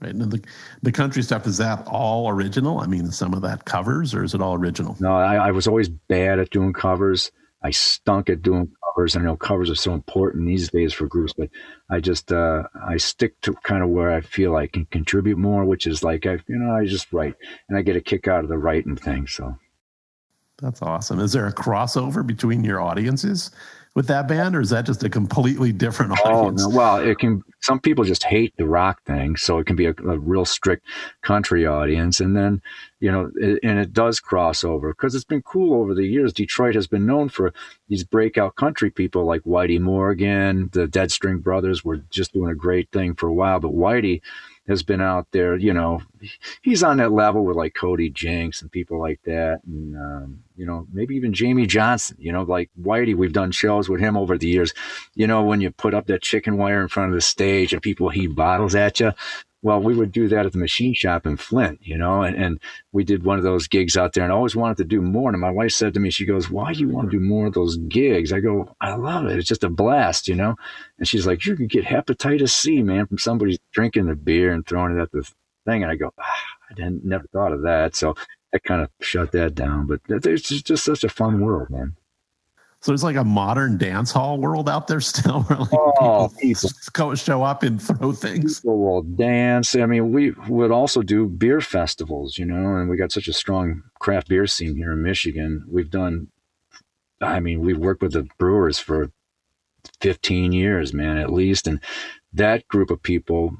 [0.00, 0.14] Right.
[0.14, 0.42] And the,
[0.82, 2.80] the country stuff, is that all original?
[2.80, 4.96] I mean, some of that covers, or is it all original?
[5.00, 7.30] No, I, I was always bad at doing covers.
[7.62, 9.16] I stunk at doing covers.
[9.16, 11.48] I know covers are so important these days for groups, but
[11.88, 15.64] I just uh, I stick to kind of where I feel I can contribute more,
[15.64, 17.34] which is like I you know I just write
[17.68, 19.26] and I get a kick out of the writing thing.
[19.26, 19.56] So
[20.64, 21.20] that's awesome.
[21.20, 23.50] Is there a crossover between your audiences
[23.94, 26.64] with that band, or is that just a completely different audience?
[26.64, 26.76] Oh, no.
[26.76, 27.42] Well, it can.
[27.60, 30.86] Some people just hate the rock thing, so it can be a, a real strict
[31.22, 32.62] country audience, and then
[32.98, 36.32] you know, it, and it does cross over because it's been cool over the years.
[36.32, 37.52] Detroit has been known for
[37.88, 42.54] these breakout country people like Whitey Morgan, the Dead String Brothers were just doing a
[42.54, 44.22] great thing for a while, but Whitey
[44.66, 45.56] has been out there.
[45.56, 46.00] You know,
[46.62, 50.66] he's on that level with like Cody Jinks and people like that, and um, you
[50.66, 52.16] know, maybe even Jamey Johnson.
[52.18, 54.72] You know, like Whitey, we've done shows with him over the years.
[55.14, 57.82] You know, when you put up that chicken wire in front of the stage and
[57.82, 59.12] people heave bottles at you,
[59.64, 62.60] well, we would do that at the machine shop in Flint, you know, and, and
[62.92, 65.30] we did one of those gigs out there and I always wanted to do more.
[65.30, 67.46] And my wife said to me, she goes, why do you want to do more
[67.46, 68.30] of those gigs?
[68.30, 69.38] I go, I love it.
[69.38, 70.54] It's just a blast, you know?
[70.98, 74.66] And she's like, you could get hepatitis C, man, from somebody drinking the beer and
[74.66, 75.22] throwing it at the
[75.64, 75.82] thing.
[75.82, 77.96] And I go, ah, I didn't, never thought of that.
[77.96, 78.14] So
[78.54, 81.96] I kind of shut that down, but it's just such a fun world, man.
[82.84, 86.68] So it's like a modern dance hall world out there still where like oh, people,
[86.84, 88.60] people show up and throw things.
[88.60, 89.74] People will dance.
[89.74, 93.32] I mean, we would also do beer festivals, you know, and we got such a
[93.32, 95.64] strong craft beer scene here in Michigan.
[95.66, 96.28] We've done,
[97.22, 99.10] I mean, we've worked with the brewers for
[100.02, 101.66] 15 years, man, at least.
[101.66, 101.80] And
[102.34, 103.56] that group of people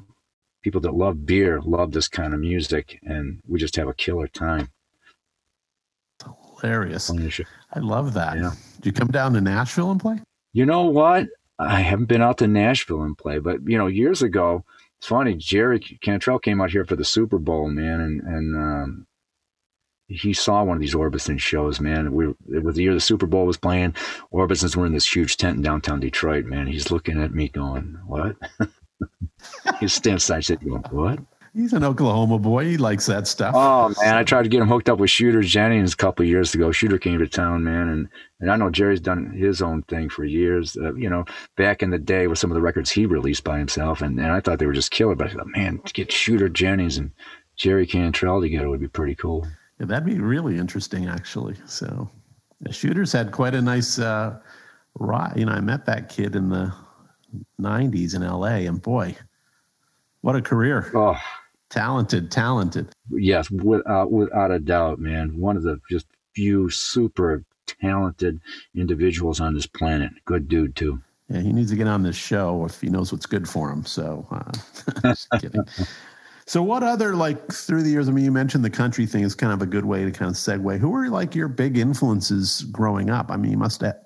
[0.61, 4.29] people that love beer love this kind of music, and we just have a killer
[4.29, 4.69] time.
[6.61, 7.49] Hilarious.
[7.75, 8.37] I love that.
[8.37, 8.53] Yeah.
[8.77, 10.21] Did you come down to Nashville and play?
[10.53, 11.27] You know what?
[11.59, 14.65] I haven't been out to Nashville and play, but you know, years ago,
[14.99, 15.35] it's funny.
[15.35, 19.07] Jerry Cantrell came out here for the Super Bowl, man, and and um,
[20.09, 22.13] he saw one of these Orbitsuns shows, man.
[22.13, 23.93] We it was the year the Super Bowl was playing.
[24.33, 26.67] Orbitsuns were in this huge tent in downtown Detroit, man.
[26.67, 28.37] He's looking at me going, "What?"
[29.81, 31.21] He's standing side sitting going, "What?"
[31.55, 32.65] He's an Oklahoma boy.
[32.65, 33.55] He likes that stuff.
[33.57, 36.53] Oh man, I tried to get him hooked up with Shooter Jennings a couple years
[36.53, 36.73] ago.
[36.73, 38.09] Shooter came to town, man, and
[38.41, 40.77] and I know Jerry's done his own thing for years.
[40.77, 41.25] Uh, you know,
[41.57, 44.33] back in the day with some of the records he released by himself, and, and
[44.33, 45.15] I thought they were just killer.
[45.15, 47.13] But I thought, man, to get Shooter Jennings and
[47.55, 49.47] Jerry Cantrell together would be pretty cool.
[49.79, 51.55] Yeah, that'd be really interesting, actually.
[51.67, 52.11] So,
[52.63, 54.41] the Shooters had quite a nice uh,
[54.99, 55.35] ride.
[55.37, 56.75] You know, I met that kid in the
[57.61, 59.15] '90s in LA, and boy,
[60.23, 60.91] what a career!
[60.97, 61.17] Oh
[61.75, 62.89] Talented, talented.
[63.11, 65.37] Yes, without without a doubt, man.
[65.37, 68.41] One of the just few super talented
[68.77, 70.13] individuals on this planet.
[70.25, 71.03] Good dude too.
[71.29, 73.85] Yeah, he needs to get on this show if he knows what's good for him.
[73.87, 74.53] So, uh,
[75.03, 75.65] just kidding.
[76.47, 78.09] So, what other like through the years?
[78.09, 80.31] I mean, you mentioned the country thing is kind of a good way to kind
[80.31, 80.79] of segue.
[80.79, 83.33] Who were like your big influences growing up?
[83.33, 83.97] I mean, you must have,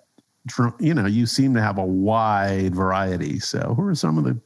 [0.81, 3.40] you know, you seem to have a wide variety.
[3.40, 4.40] So, who are some of the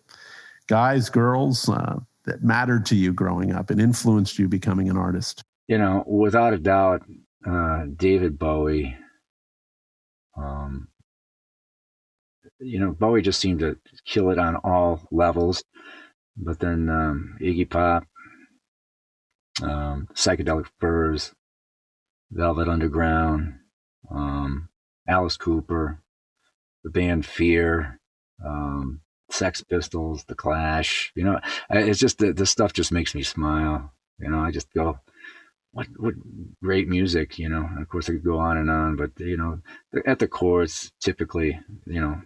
[0.67, 5.43] guys, girls, uh, that mattered to you growing up and influenced you becoming an artist?
[5.69, 7.03] You know, without a doubt,
[7.47, 8.97] uh, David Bowie.
[10.37, 10.89] Um,
[12.59, 15.63] you know, Bowie just seemed to kill it on all levels.
[16.37, 18.05] But then um, Iggy Pop,
[19.63, 21.33] um, Psychedelic Furs,
[22.31, 23.55] Velvet Underground,
[24.11, 24.69] um,
[25.07, 26.01] Alice Cooper,
[26.85, 28.01] the band Fear,
[28.45, 29.01] um,
[29.33, 31.13] Sex Pistols, The Clash.
[31.15, 31.41] You know,
[31.71, 33.93] it's just the, the stuff just makes me smile.
[34.19, 34.99] You know, I just go,
[35.73, 36.15] what what
[36.63, 37.39] great music.
[37.39, 39.61] You know, and of course I could go on and on, but you know,
[40.07, 42.21] at the core, it's typically you know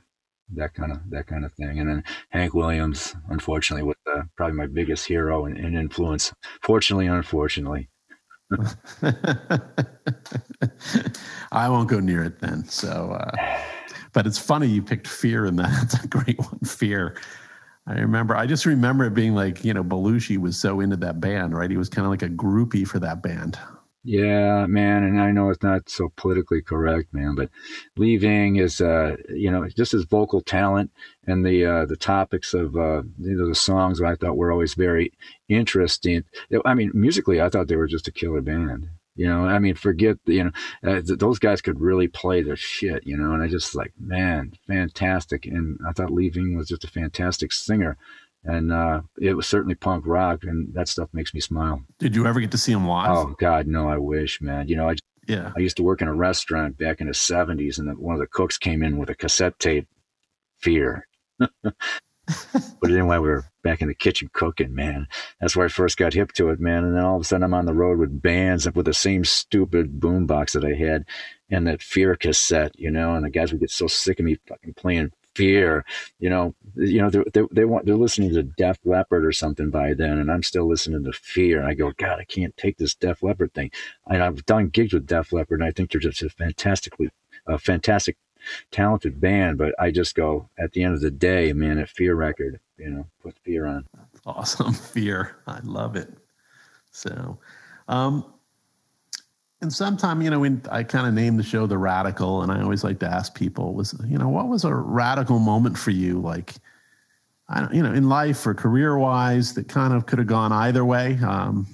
[0.54, 1.78] that kind of that kind of thing.
[1.78, 6.32] And then Hank Williams, unfortunately, was uh, probably my biggest hero and, and influence.
[6.62, 7.88] Fortunately, unfortunately.
[11.50, 12.64] I won't go near it then.
[12.64, 13.12] So.
[13.12, 13.62] Uh...
[14.16, 15.78] But it's funny you picked Fear in that.
[15.82, 17.16] It's a great one, Fear.
[17.86, 21.20] I remember, I just remember it being like, you know, Belushi was so into that
[21.20, 21.70] band, right?
[21.70, 23.58] He was kind of like a groupie for that band.
[24.04, 27.50] Yeah, man, and I know it's not so politically correct, man, but
[27.98, 30.92] Lee Ving is, uh, you know, just his vocal talent
[31.26, 34.72] and the uh, the topics of uh, you know the songs I thought were always
[34.72, 35.12] very
[35.50, 36.24] interesting.
[36.64, 38.88] I mean, musically, I thought they were just a killer band.
[39.16, 40.50] You know, I mean, forget, you know,
[40.84, 43.92] uh, th- those guys could really play their shit, you know, and I just like,
[43.98, 45.46] man, fantastic.
[45.46, 47.96] And I thought Lee Ving was just a fantastic singer.
[48.44, 51.82] And uh, it was certainly punk rock, and that stuff makes me smile.
[51.98, 53.10] Did you ever get to see him live?
[53.10, 54.68] Oh, God, no, I wish, man.
[54.68, 54.94] You know, I,
[55.26, 55.50] yeah.
[55.56, 58.28] I used to work in a restaurant back in the 70s, and one of the
[58.28, 59.88] cooks came in with a cassette tape,
[60.58, 61.06] Fear.
[62.80, 65.06] Put it in we were back in the kitchen cooking, man.
[65.40, 66.84] That's where I first got hip to it, man.
[66.84, 69.24] And then all of a sudden I'm on the road with bands with the same
[69.24, 71.04] stupid boombox that I had
[71.50, 74.38] and that Fear cassette, you know, and the guys would get so sick of me
[74.48, 75.84] fucking playing Fear,
[76.18, 79.92] you know, you know, they, they, want, they're listening to Def Leppard or something by
[79.92, 81.60] then, and I'm still listening to Fear.
[81.60, 83.70] And I go, God, I can't take this Def Leppard thing.
[84.06, 87.10] And I've done gigs with Def Leppard, and I think they're just a fantastically,
[87.46, 88.16] a fantastic
[88.70, 92.14] talented band, but I just go at the end of the day, man, at Fear
[92.14, 93.86] record, you know, put Fear on.
[94.24, 95.36] Awesome, Fear.
[95.46, 96.16] I love it.
[96.90, 97.38] So,
[97.88, 98.32] um,
[99.62, 102.60] and sometime, you know, when I kind of named the show The Radical, and I
[102.62, 106.20] always like to ask people was, you know, what was a radical moment for you?
[106.20, 106.54] Like,
[107.48, 110.52] I don't, you know, in life or career wise that kind of could have gone
[110.52, 111.18] either way.
[111.26, 111.66] Um,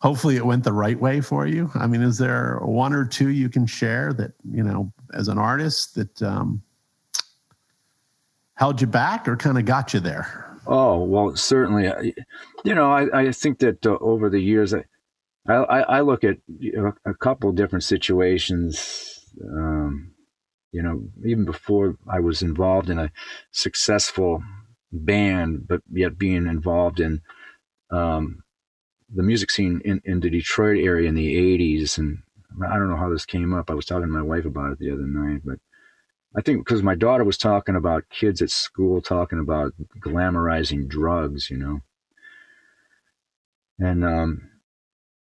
[0.00, 1.70] hopefully it went the right way for you.
[1.74, 5.38] I mean, is there one or two you can share that, you know, as an
[5.38, 6.62] artist that um,
[8.54, 10.44] held you back or kind of got you there?
[10.66, 12.14] Oh, well, certainly.
[12.64, 14.84] You know, I, I think that uh, over the years, I,
[15.48, 19.24] I, I look at you know, a couple different situations.
[19.42, 20.12] Um,
[20.72, 23.10] you know, even before I was involved in a
[23.50, 24.42] successful
[24.92, 27.22] band, but yet being involved in
[27.90, 28.42] um,
[29.14, 31.98] the music scene in, in the Detroit area in the 80s.
[31.98, 32.18] And
[32.66, 33.70] I don't know how this came up.
[33.70, 35.58] I was talking to my wife about it the other night, but
[36.36, 41.50] I think because my daughter was talking about kids at school talking about glamorizing drugs,
[41.50, 41.80] you know.
[43.78, 44.50] And um,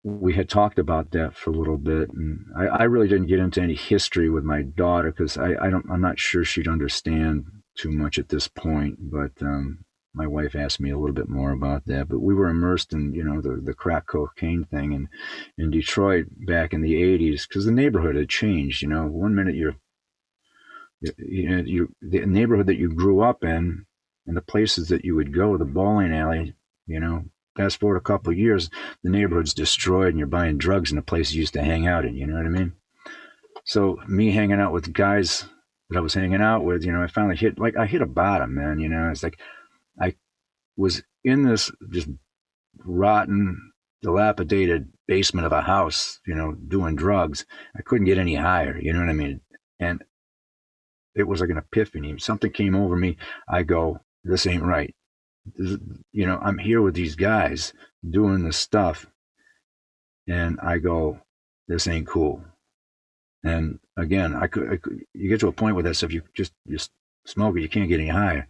[0.03, 3.38] we had talked about that for a little bit, and I, I really didn't get
[3.38, 7.47] into any history with my daughter because I, I, don't I'm not sure she'd understand
[7.77, 9.11] too much at this point.
[9.11, 12.48] But um, my wife asked me a little bit more about that, but we were
[12.48, 15.09] immersed in you know the the crack cocaine thing in
[15.59, 18.83] in Detroit back in the '80s because the neighborhood had changed.
[18.83, 19.77] You know, one minute you're
[21.18, 23.87] you know you the neighborhood that you grew up in
[24.27, 26.55] and the places that you would go, the bowling alley,
[26.87, 27.24] you know.
[27.57, 28.68] Fast forward a couple of years,
[29.05, 32.05] the neighborhood's destroyed, and you're buying drugs in the place you used to hang out
[32.05, 32.16] in.
[32.16, 32.72] You know what I mean?
[33.64, 35.44] So me hanging out with guys
[35.88, 38.07] that I was hanging out with, you know, I finally hit like I hit a
[38.07, 38.81] bottom, man.
[38.81, 39.38] You know, it's like
[40.00, 40.14] I
[40.76, 42.09] was in this just
[42.85, 47.46] rotten, dilapidated basement of a house, you know, doing drugs.
[47.76, 49.40] I couldn't get any higher, you know what I mean?
[49.80, 50.02] And
[51.14, 52.18] it was like an epiphany.
[52.18, 53.16] Something came over me.
[53.48, 54.94] I go, this ain't right.
[55.57, 55.78] This,
[56.12, 57.72] you know, I'm here with these guys
[58.09, 59.07] doing this stuff.
[60.26, 61.20] And I go,
[61.68, 62.42] this ain't cool.
[63.44, 66.22] And again, I could, I could, you get to a point with this if you
[66.35, 66.90] just just
[67.26, 68.48] smoke it, you can't get any higher.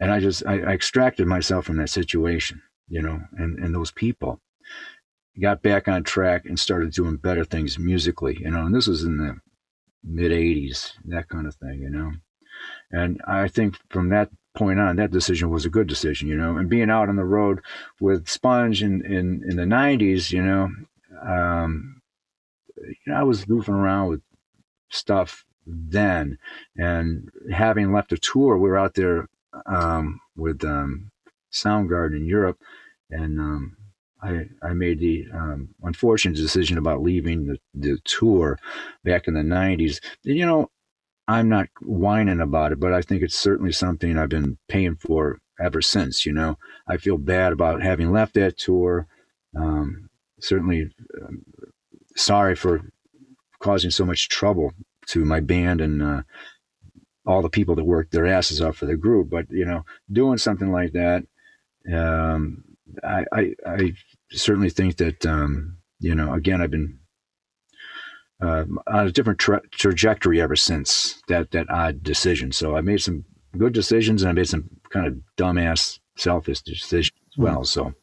[0.00, 3.92] And I just I, I extracted myself from that situation, you know, and and those
[3.92, 4.40] people.
[5.40, 8.66] Got back on track and started doing better things musically, you know.
[8.66, 9.36] And this was in the
[10.02, 12.12] mid '80s, that kind of thing, you know.
[12.90, 16.56] And I think from that point on, that decision was a good decision, you know.
[16.56, 17.60] And being out on the road
[18.00, 20.70] with Sponge in in, in the '90s, you know,
[21.22, 22.00] um,
[22.76, 24.22] you know, I was goofing around with
[24.88, 26.38] stuff then,
[26.76, 29.28] and having left a tour, we were out there
[29.66, 31.10] um, with um,
[31.52, 32.58] Soundgarden in Europe,
[33.10, 33.76] and um,
[34.22, 38.58] I I made the um, unfortunate decision about leaving the, the tour
[39.04, 40.00] back in the '90s.
[40.22, 40.70] You know,
[41.28, 45.38] I'm not whining about it, but I think it's certainly something I've been paying for
[45.60, 46.26] ever since.
[46.26, 46.58] You know,
[46.88, 49.06] I feel bad about having left that tour.
[49.56, 50.08] Um,
[50.40, 50.90] certainly
[51.22, 51.44] um,
[52.16, 52.82] sorry for
[53.60, 54.72] causing so much trouble
[55.06, 56.22] to my band and uh,
[57.30, 59.30] all the people that work their asses off for the group.
[59.30, 61.24] But you know, doing something like that,
[61.92, 62.64] um,
[63.04, 63.92] I, I, I
[64.32, 66.98] certainly think that um, you know, again, I've been
[68.42, 72.52] uh, on a different tra- trajectory ever since that that odd decision.
[72.52, 73.24] So I made some
[73.56, 77.42] good decisions, and I made some kind of dumbass, selfish decisions as hmm.
[77.42, 77.64] well.
[77.64, 77.94] So,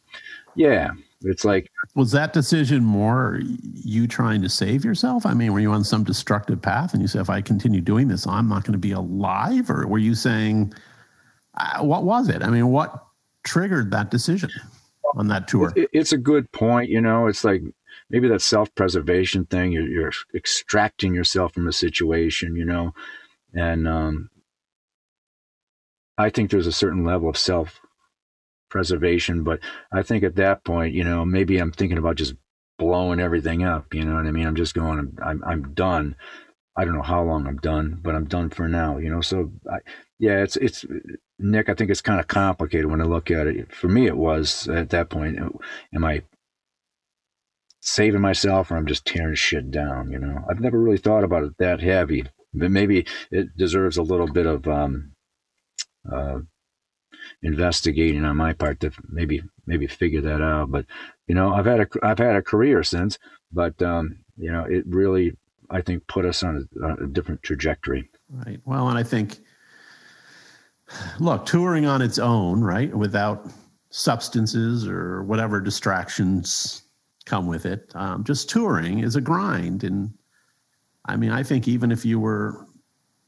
[0.55, 3.41] yeah, it's like was that decision more
[3.73, 5.25] you trying to save yourself?
[5.25, 8.07] I mean, were you on some destructive path, and you said, "If I continue doing
[8.07, 10.73] this, I'm not going to be alive," or were you saying,
[11.55, 13.03] uh, "What was it?" I mean, what
[13.43, 14.51] triggered that decision
[15.15, 15.73] on that tour?
[15.75, 16.89] It's a good point.
[16.89, 17.63] You know, it's like
[18.09, 19.71] maybe that self-preservation thing.
[19.71, 22.55] You're, you're extracting yourself from a situation.
[22.55, 22.93] You know,
[23.55, 24.29] and um,
[26.17, 27.79] I think there's a certain level of self
[28.69, 29.43] preservation.
[29.43, 29.59] But
[29.91, 32.35] I think at that point, you know, maybe I'm thinking about just
[32.77, 33.93] blowing everything up.
[33.93, 34.47] You know what I mean?
[34.47, 36.15] I'm just going, I'm, I'm, I'm done.
[36.77, 39.21] I don't know how long I'm done, but I'm done for now, you know?
[39.21, 39.79] So I,
[40.19, 40.85] yeah, it's, it's
[41.39, 43.73] Nick, I think it's kind of complicated when I look at it.
[43.73, 46.21] For me, it was at that point, am I
[47.81, 50.11] saving myself or I'm just tearing shit down?
[50.11, 54.03] You know, I've never really thought about it that heavy, but maybe it deserves a
[54.03, 55.13] little bit of, um,
[56.11, 56.39] uh,
[57.43, 60.71] investigating on my part to maybe maybe figure that out.
[60.71, 60.85] But
[61.27, 63.17] you know, I've had a I've had a career since,
[63.51, 65.35] but um, you know, it really
[65.69, 68.09] I think put us on a, on a different trajectory.
[68.29, 68.59] Right.
[68.65, 69.39] Well, and I think
[71.19, 73.51] look, touring on its own, right, without
[73.89, 76.83] substances or whatever distractions
[77.25, 79.83] come with it, um, just touring is a grind.
[79.83, 80.13] And
[81.05, 82.65] I mean, I think even if you were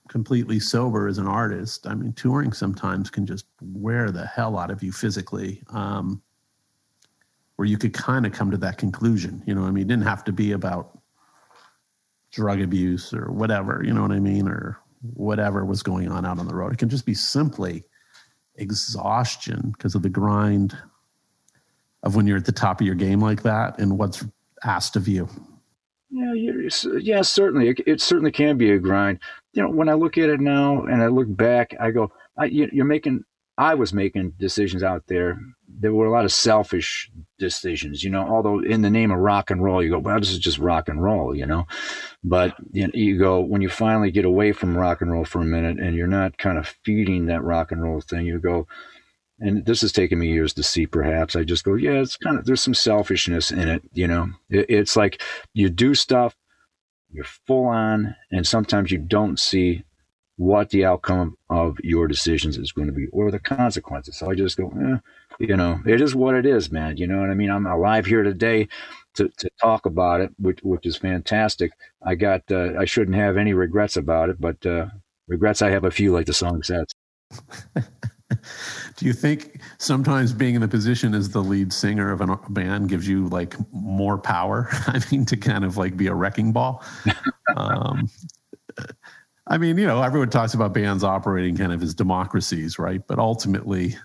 [0.08, 4.72] completely sober as an artist, I mean, touring sometimes can just wear the hell out
[4.72, 5.63] of you physically.
[5.69, 6.22] Um,
[7.56, 10.06] where you could kind of come to that conclusion, you know, I mean, it didn't
[10.06, 10.98] have to be about
[12.32, 14.80] drug abuse or whatever, you know what I mean, or
[15.13, 16.72] whatever was going on out on the road.
[16.72, 17.84] It can just be simply
[18.56, 20.78] exhaustion because of the grind
[22.04, 24.24] of when you're at the top of your game like that and what's
[24.63, 25.28] asked of you.
[26.12, 26.34] Yeah,
[27.00, 27.69] yeah, certainly.
[27.69, 29.19] It, it, certainly can be a grind.
[29.54, 32.45] You know, when I look at it now and I look back, I go, I,
[32.45, 33.24] you, are making,
[33.60, 35.38] I was making decisions out there.
[35.67, 39.51] There were a lot of selfish decisions, you know, although in the name of rock
[39.51, 41.68] and roll, you go, well, this is just rock and roll, you know.
[42.24, 45.41] But you, know, you go, when you finally get away from rock and roll for
[45.41, 48.66] a minute and you're not kind of feeding that rock and roll thing, you go,
[49.41, 52.38] and this has taken me years to see perhaps i just go yeah it's kind
[52.38, 55.22] of there's some selfishness in it you know it, it's like
[55.53, 56.36] you do stuff
[57.10, 59.82] you're full on and sometimes you don't see
[60.40, 64.16] what the outcome of your decisions is going to be or the consequences.
[64.16, 64.98] So i just go eh,
[65.38, 66.96] you know it is what it is man.
[66.96, 67.52] You know what i mean?
[67.52, 68.70] I'm alive here today
[69.16, 71.74] to, to talk about it which, which is fantastic.
[72.02, 74.88] I got uh, i shouldn't have any regrets about it but uh,
[75.28, 76.86] regrets i have a few like the song says.
[78.96, 82.88] Do you think sometimes being in the position as the lead singer of a band
[82.88, 84.70] gives you like more power?
[84.88, 86.82] I mean, to kind of like be a wrecking ball.
[87.58, 88.10] um,
[89.50, 93.02] I mean, you know, everyone talks about bands operating kind of as democracies, right?
[93.06, 93.95] But ultimately,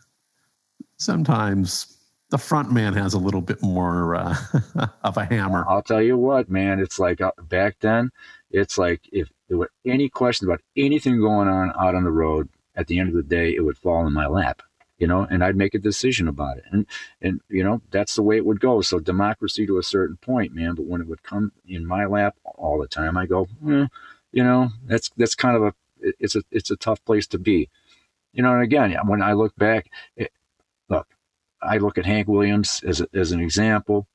[0.96, 1.94] sometimes
[2.30, 4.36] the front man has a little bit more uh,
[5.04, 5.64] of a hammer.
[5.68, 6.80] I'll tell you what, man.
[6.80, 8.10] It's like uh, back then.
[8.50, 12.48] It's like if there were any questions about anything going on out on the road,
[12.76, 14.62] at the end of the day, it would fall in my lap,
[14.98, 16.64] you know, and I'd make a decision about it.
[16.72, 16.86] And,
[17.20, 18.80] and, you know, that's the way it would go.
[18.80, 20.74] So democracy to a certain point, man.
[20.74, 23.86] But when it would come in my lap all the time, I go, eh,
[24.34, 25.74] you know, that's, that's kind of a,
[26.18, 27.70] it's a, it's a tough place to be,
[28.32, 28.52] you know.
[28.52, 30.30] And again, when I look back, it,
[30.88, 31.06] look,
[31.62, 34.06] I look at Hank Williams as, a, as an example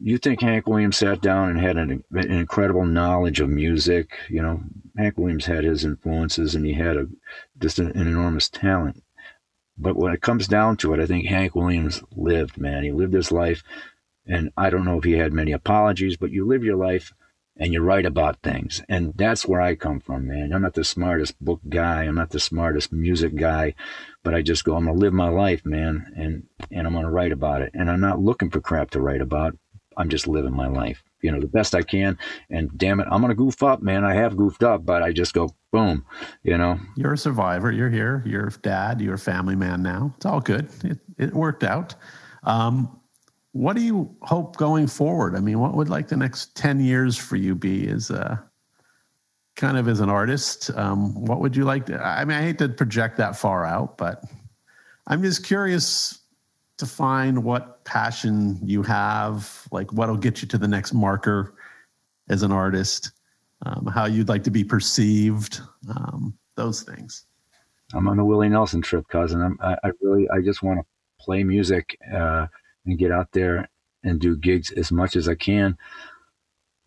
[0.00, 4.12] you think Hank Williams sat down and had an, an, incredible knowledge of music?
[4.28, 4.62] You know,
[4.96, 7.08] Hank Williams had his influences and he had a
[7.58, 9.02] just an, an, enormous talent.
[9.76, 12.84] But when it comes down to it, I think Hank Williams lived, man.
[12.84, 13.62] He lived his life.
[14.26, 17.12] And I don't know if he had many apologies, but you live your life
[17.56, 18.82] and you write about things.
[18.88, 20.52] And that's where I come from, man.
[20.52, 22.04] I'm not the smartest book guy.
[22.04, 23.74] I'm not the smartest music guy,
[24.22, 26.12] but I just go, I'm going to live my life, man.
[26.16, 27.72] And, and I'm going to write about it.
[27.74, 29.56] And I'm not looking for crap to write about.
[29.96, 32.16] I'm just living my life, you know, the best I can.
[32.48, 34.04] And damn it, I'm going to goof up, man.
[34.04, 36.06] I have goofed up, but I just go boom,
[36.42, 36.78] you know.
[36.96, 37.70] You're a survivor.
[37.70, 38.22] You're here.
[38.24, 39.02] You're dad.
[39.02, 40.14] You're a family man now.
[40.16, 40.70] It's all good.
[40.82, 41.94] It, it worked out.
[42.44, 42.98] Um,
[43.52, 45.36] what do you hope going forward?
[45.36, 48.42] I mean, what would like the next 10 years for you be as a
[49.56, 50.70] kind of as an artist?
[50.74, 53.98] Um, what would you like to, I mean, I hate to project that far out,
[53.98, 54.24] but
[55.06, 56.20] I'm just curious
[56.78, 61.54] to find what passion you have, like what'll get you to the next marker
[62.30, 63.12] as an artist,
[63.66, 67.26] um, how you'd like to be perceived, um, those things.
[67.92, 69.42] I'm on a Willie Nelson trip, cousin.
[69.42, 70.86] I'm, I, I really, I just want to
[71.22, 72.46] play music uh,
[72.86, 73.68] and get out there
[74.04, 75.76] and do gigs as much as I can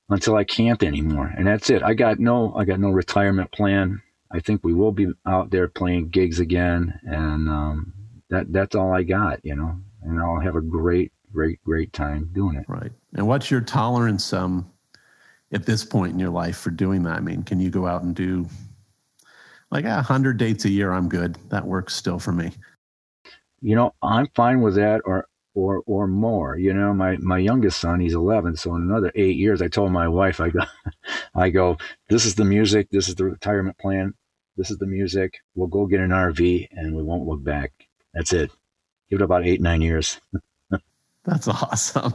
[0.10, 1.34] until I can't anymore.
[1.36, 1.82] And that's it.
[1.84, 4.02] I got no, I got no retirement plan.
[4.32, 7.94] I think we will be out there playing gigs again, and um,
[8.30, 12.30] that that's all I got, you know, and I'll have a great, great, great time
[12.34, 12.66] doing it.
[12.68, 12.92] Right.
[13.14, 14.70] And what's your tolerance um
[15.54, 17.18] at this point in your life for doing that?
[17.18, 18.48] I mean, can you go out and do
[19.72, 20.92] like a hundred dates a year?
[20.92, 21.38] I'm good.
[21.50, 22.52] That works still for me.
[23.62, 26.58] You know, I'm fine with that, or or or more.
[26.58, 29.92] You know, my my youngest son, he's 11, so in another eight years, I told
[29.92, 30.62] my wife, I go,
[31.36, 31.78] I go,
[32.10, 34.14] this is the music, this is the retirement plan,
[34.58, 35.40] this is the music.
[35.56, 37.72] We'll go get an RV, and we won't look back.
[38.14, 38.52] That's it.
[39.10, 40.20] Give it about eight, nine years.
[41.24, 42.14] That's awesome.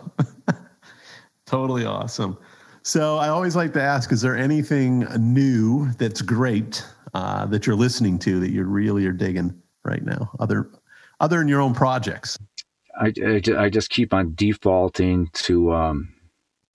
[1.46, 2.38] totally awesome.
[2.82, 7.76] So I always like to ask, is there anything new that's great uh, that you're
[7.76, 10.30] listening to that you really are digging right now?
[10.40, 10.70] Other,
[11.18, 12.38] other than your own projects?
[13.00, 16.14] I, I, I just keep on defaulting to, um,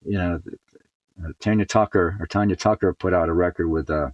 [0.04, 0.42] you know,
[1.40, 4.10] Tanya Tucker or Tanya Tucker put out a record with uh,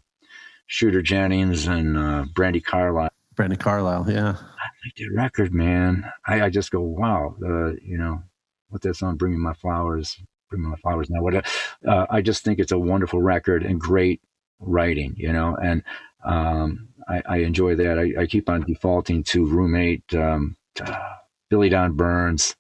[0.68, 3.12] Shooter Jennings and uh, Brandi Carlile.
[3.36, 6.12] Brandi Carlile, yeah I like that record, man.
[6.28, 8.22] I, I just go, wow, uh, you know,
[8.70, 10.18] what that song, "Bring Me My Flowers,"
[10.50, 11.46] "Bring Me My Flowers." Now, what?
[11.88, 14.22] Uh, I just think it's a wonderful record and great
[14.60, 15.84] writing, you know, and
[16.24, 17.98] um, I, I, enjoy that.
[17.98, 21.16] I, I, keep on defaulting to Room 8 um, uh,
[21.52, 22.56] Billy Don Burns,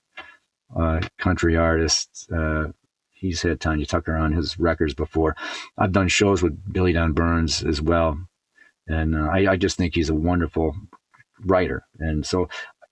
[0.78, 2.30] uh, country artist.
[2.32, 2.68] Uh,
[3.10, 5.36] he's had Tanya Tucker on his records before.
[5.78, 8.20] I've done shows with Billy Don Burns as well,
[8.88, 10.76] and uh, I, I, just think he's a wonderful
[11.46, 11.86] writer.
[12.00, 12.50] And so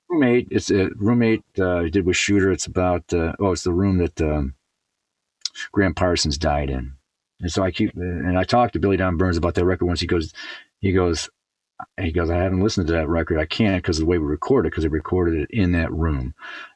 [0.10, 2.50] Room 8, it's a Room 8 uh, did with Shooter.
[2.50, 4.56] It's about, uh, oh, it's the room that um,
[5.74, 6.94] Gram Parsons died in.
[7.42, 10.00] And so I keep, and I talked to Billy Don Burns about that record once.
[10.00, 10.32] He goes,
[10.80, 11.30] he goes,
[12.00, 13.40] he goes, I haven't listened to that record.
[13.40, 16.34] I can't because of the way we recorded, because they recorded it in that room.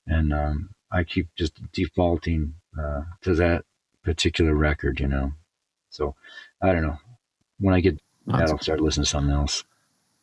[0.07, 3.65] And um, I keep just defaulting uh, to that
[4.03, 5.31] particular record, you know.
[5.89, 6.15] So
[6.61, 6.97] I don't know.
[7.59, 9.63] When I get that, I'll start listening to something else.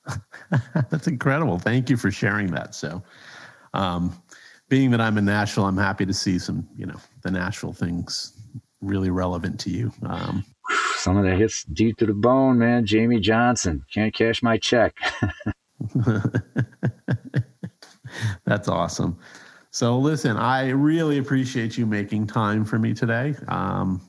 [0.91, 1.59] That's incredible.
[1.59, 2.75] Thank you for sharing that.
[2.75, 3.03] So,
[3.75, 4.21] um,
[4.69, 8.33] being that I'm in Nashville, I'm happy to see some, you know, the Nashville things
[8.81, 9.93] really relevant to you.
[10.05, 10.45] Um,
[11.01, 12.85] some of that hits deep to the bone, man.
[12.85, 14.97] Jamey Johnson can't cash my check.
[18.45, 19.19] That's awesome.
[19.71, 23.35] So, listen, I really appreciate you making time for me today.
[23.49, 24.03] Um,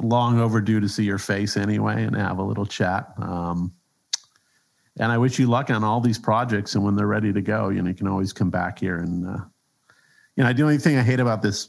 [0.00, 3.12] long overdue to see your face anyway and have a little chat.
[3.18, 3.72] Um,
[4.98, 6.74] and I wish you luck on all these projects.
[6.74, 8.98] And when they're ready to go, you know, you can always come back here.
[8.98, 9.44] And, uh,
[10.36, 11.68] you know, the only thing I hate about this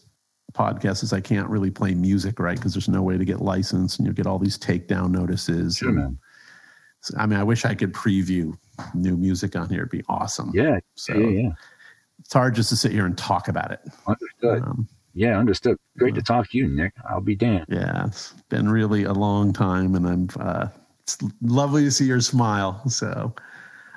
[0.53, 2.57] podcast is I can't really play music, right?
[2.57, 5.77] Because there's no way to get licensed and you get all these takedown notices.
[5.77, 6.17] Sure, man.
[7.17, 8.57] I mean, I wish I could preview
[8.93, 9.79] new music on here.
[9.79, 10.51] It'd be awesome.
[10.53, 10.79] Yeah.
[10.95, 11.49] So yeah, yeah.
[12.19, 13.79] it's hard just to sit here and talk about it.
[14.07, 14.63] Understood.
[14.63, 15.77] Um, yeah, understood.
[15.97, 16.93] Great to talk to you, Nick.
[17.09, 17.65] I'll be damned.
[17.69, 20.29] yeah, it's been really a long time, and I'm.
[20.39, 20.67] Uh,
[21.03, 22.81] it's lovely to see your smile.
[22.87, 23.33] So,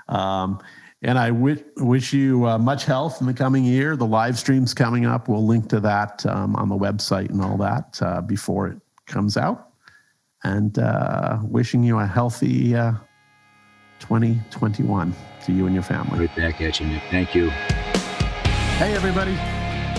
[0.08, 0.60] um,
[1.04, 3.94] and I wish you uh, much health in the coming year.
[3.94, 5.28] The live stream's coming up.
[5.28, 9.36] We'll link to that um, on the website and all that uh, before it comes
[9.36, 9.68] out.
[10.44, 12.92] And uh, wishing you a healthy uh,
[14.00, 16.20] 2021 to you and your family.
[16.20, 17.02] Right back at you, Nick.
[17.10, 17.50] Thank you.
[18.78, 19.34] Hey, everybody.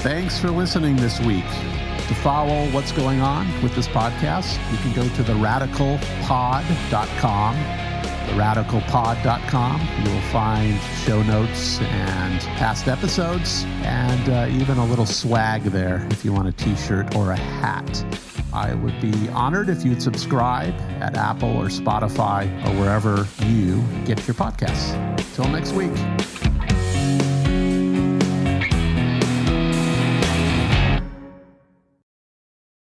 [0.01, 1.45] Thanks for listening this week.
[1.45, 7.94] To follow what's going on with this podcast, you can go to theradicalpod.com.
[8.27, 9.81] Theradicalpod.com.
[10.03, 16.05] You will find show notes and past episodes, and uh, even a little swag there
[16.11, 18.05] if you want a t shirt or a hat.
[18.53, 24.25] I would be honored if you'd subscribe at Apple or Spotify or wherever you get
[24.27, 24.95] your podcasts.
[25.35, 25.91] Till next week.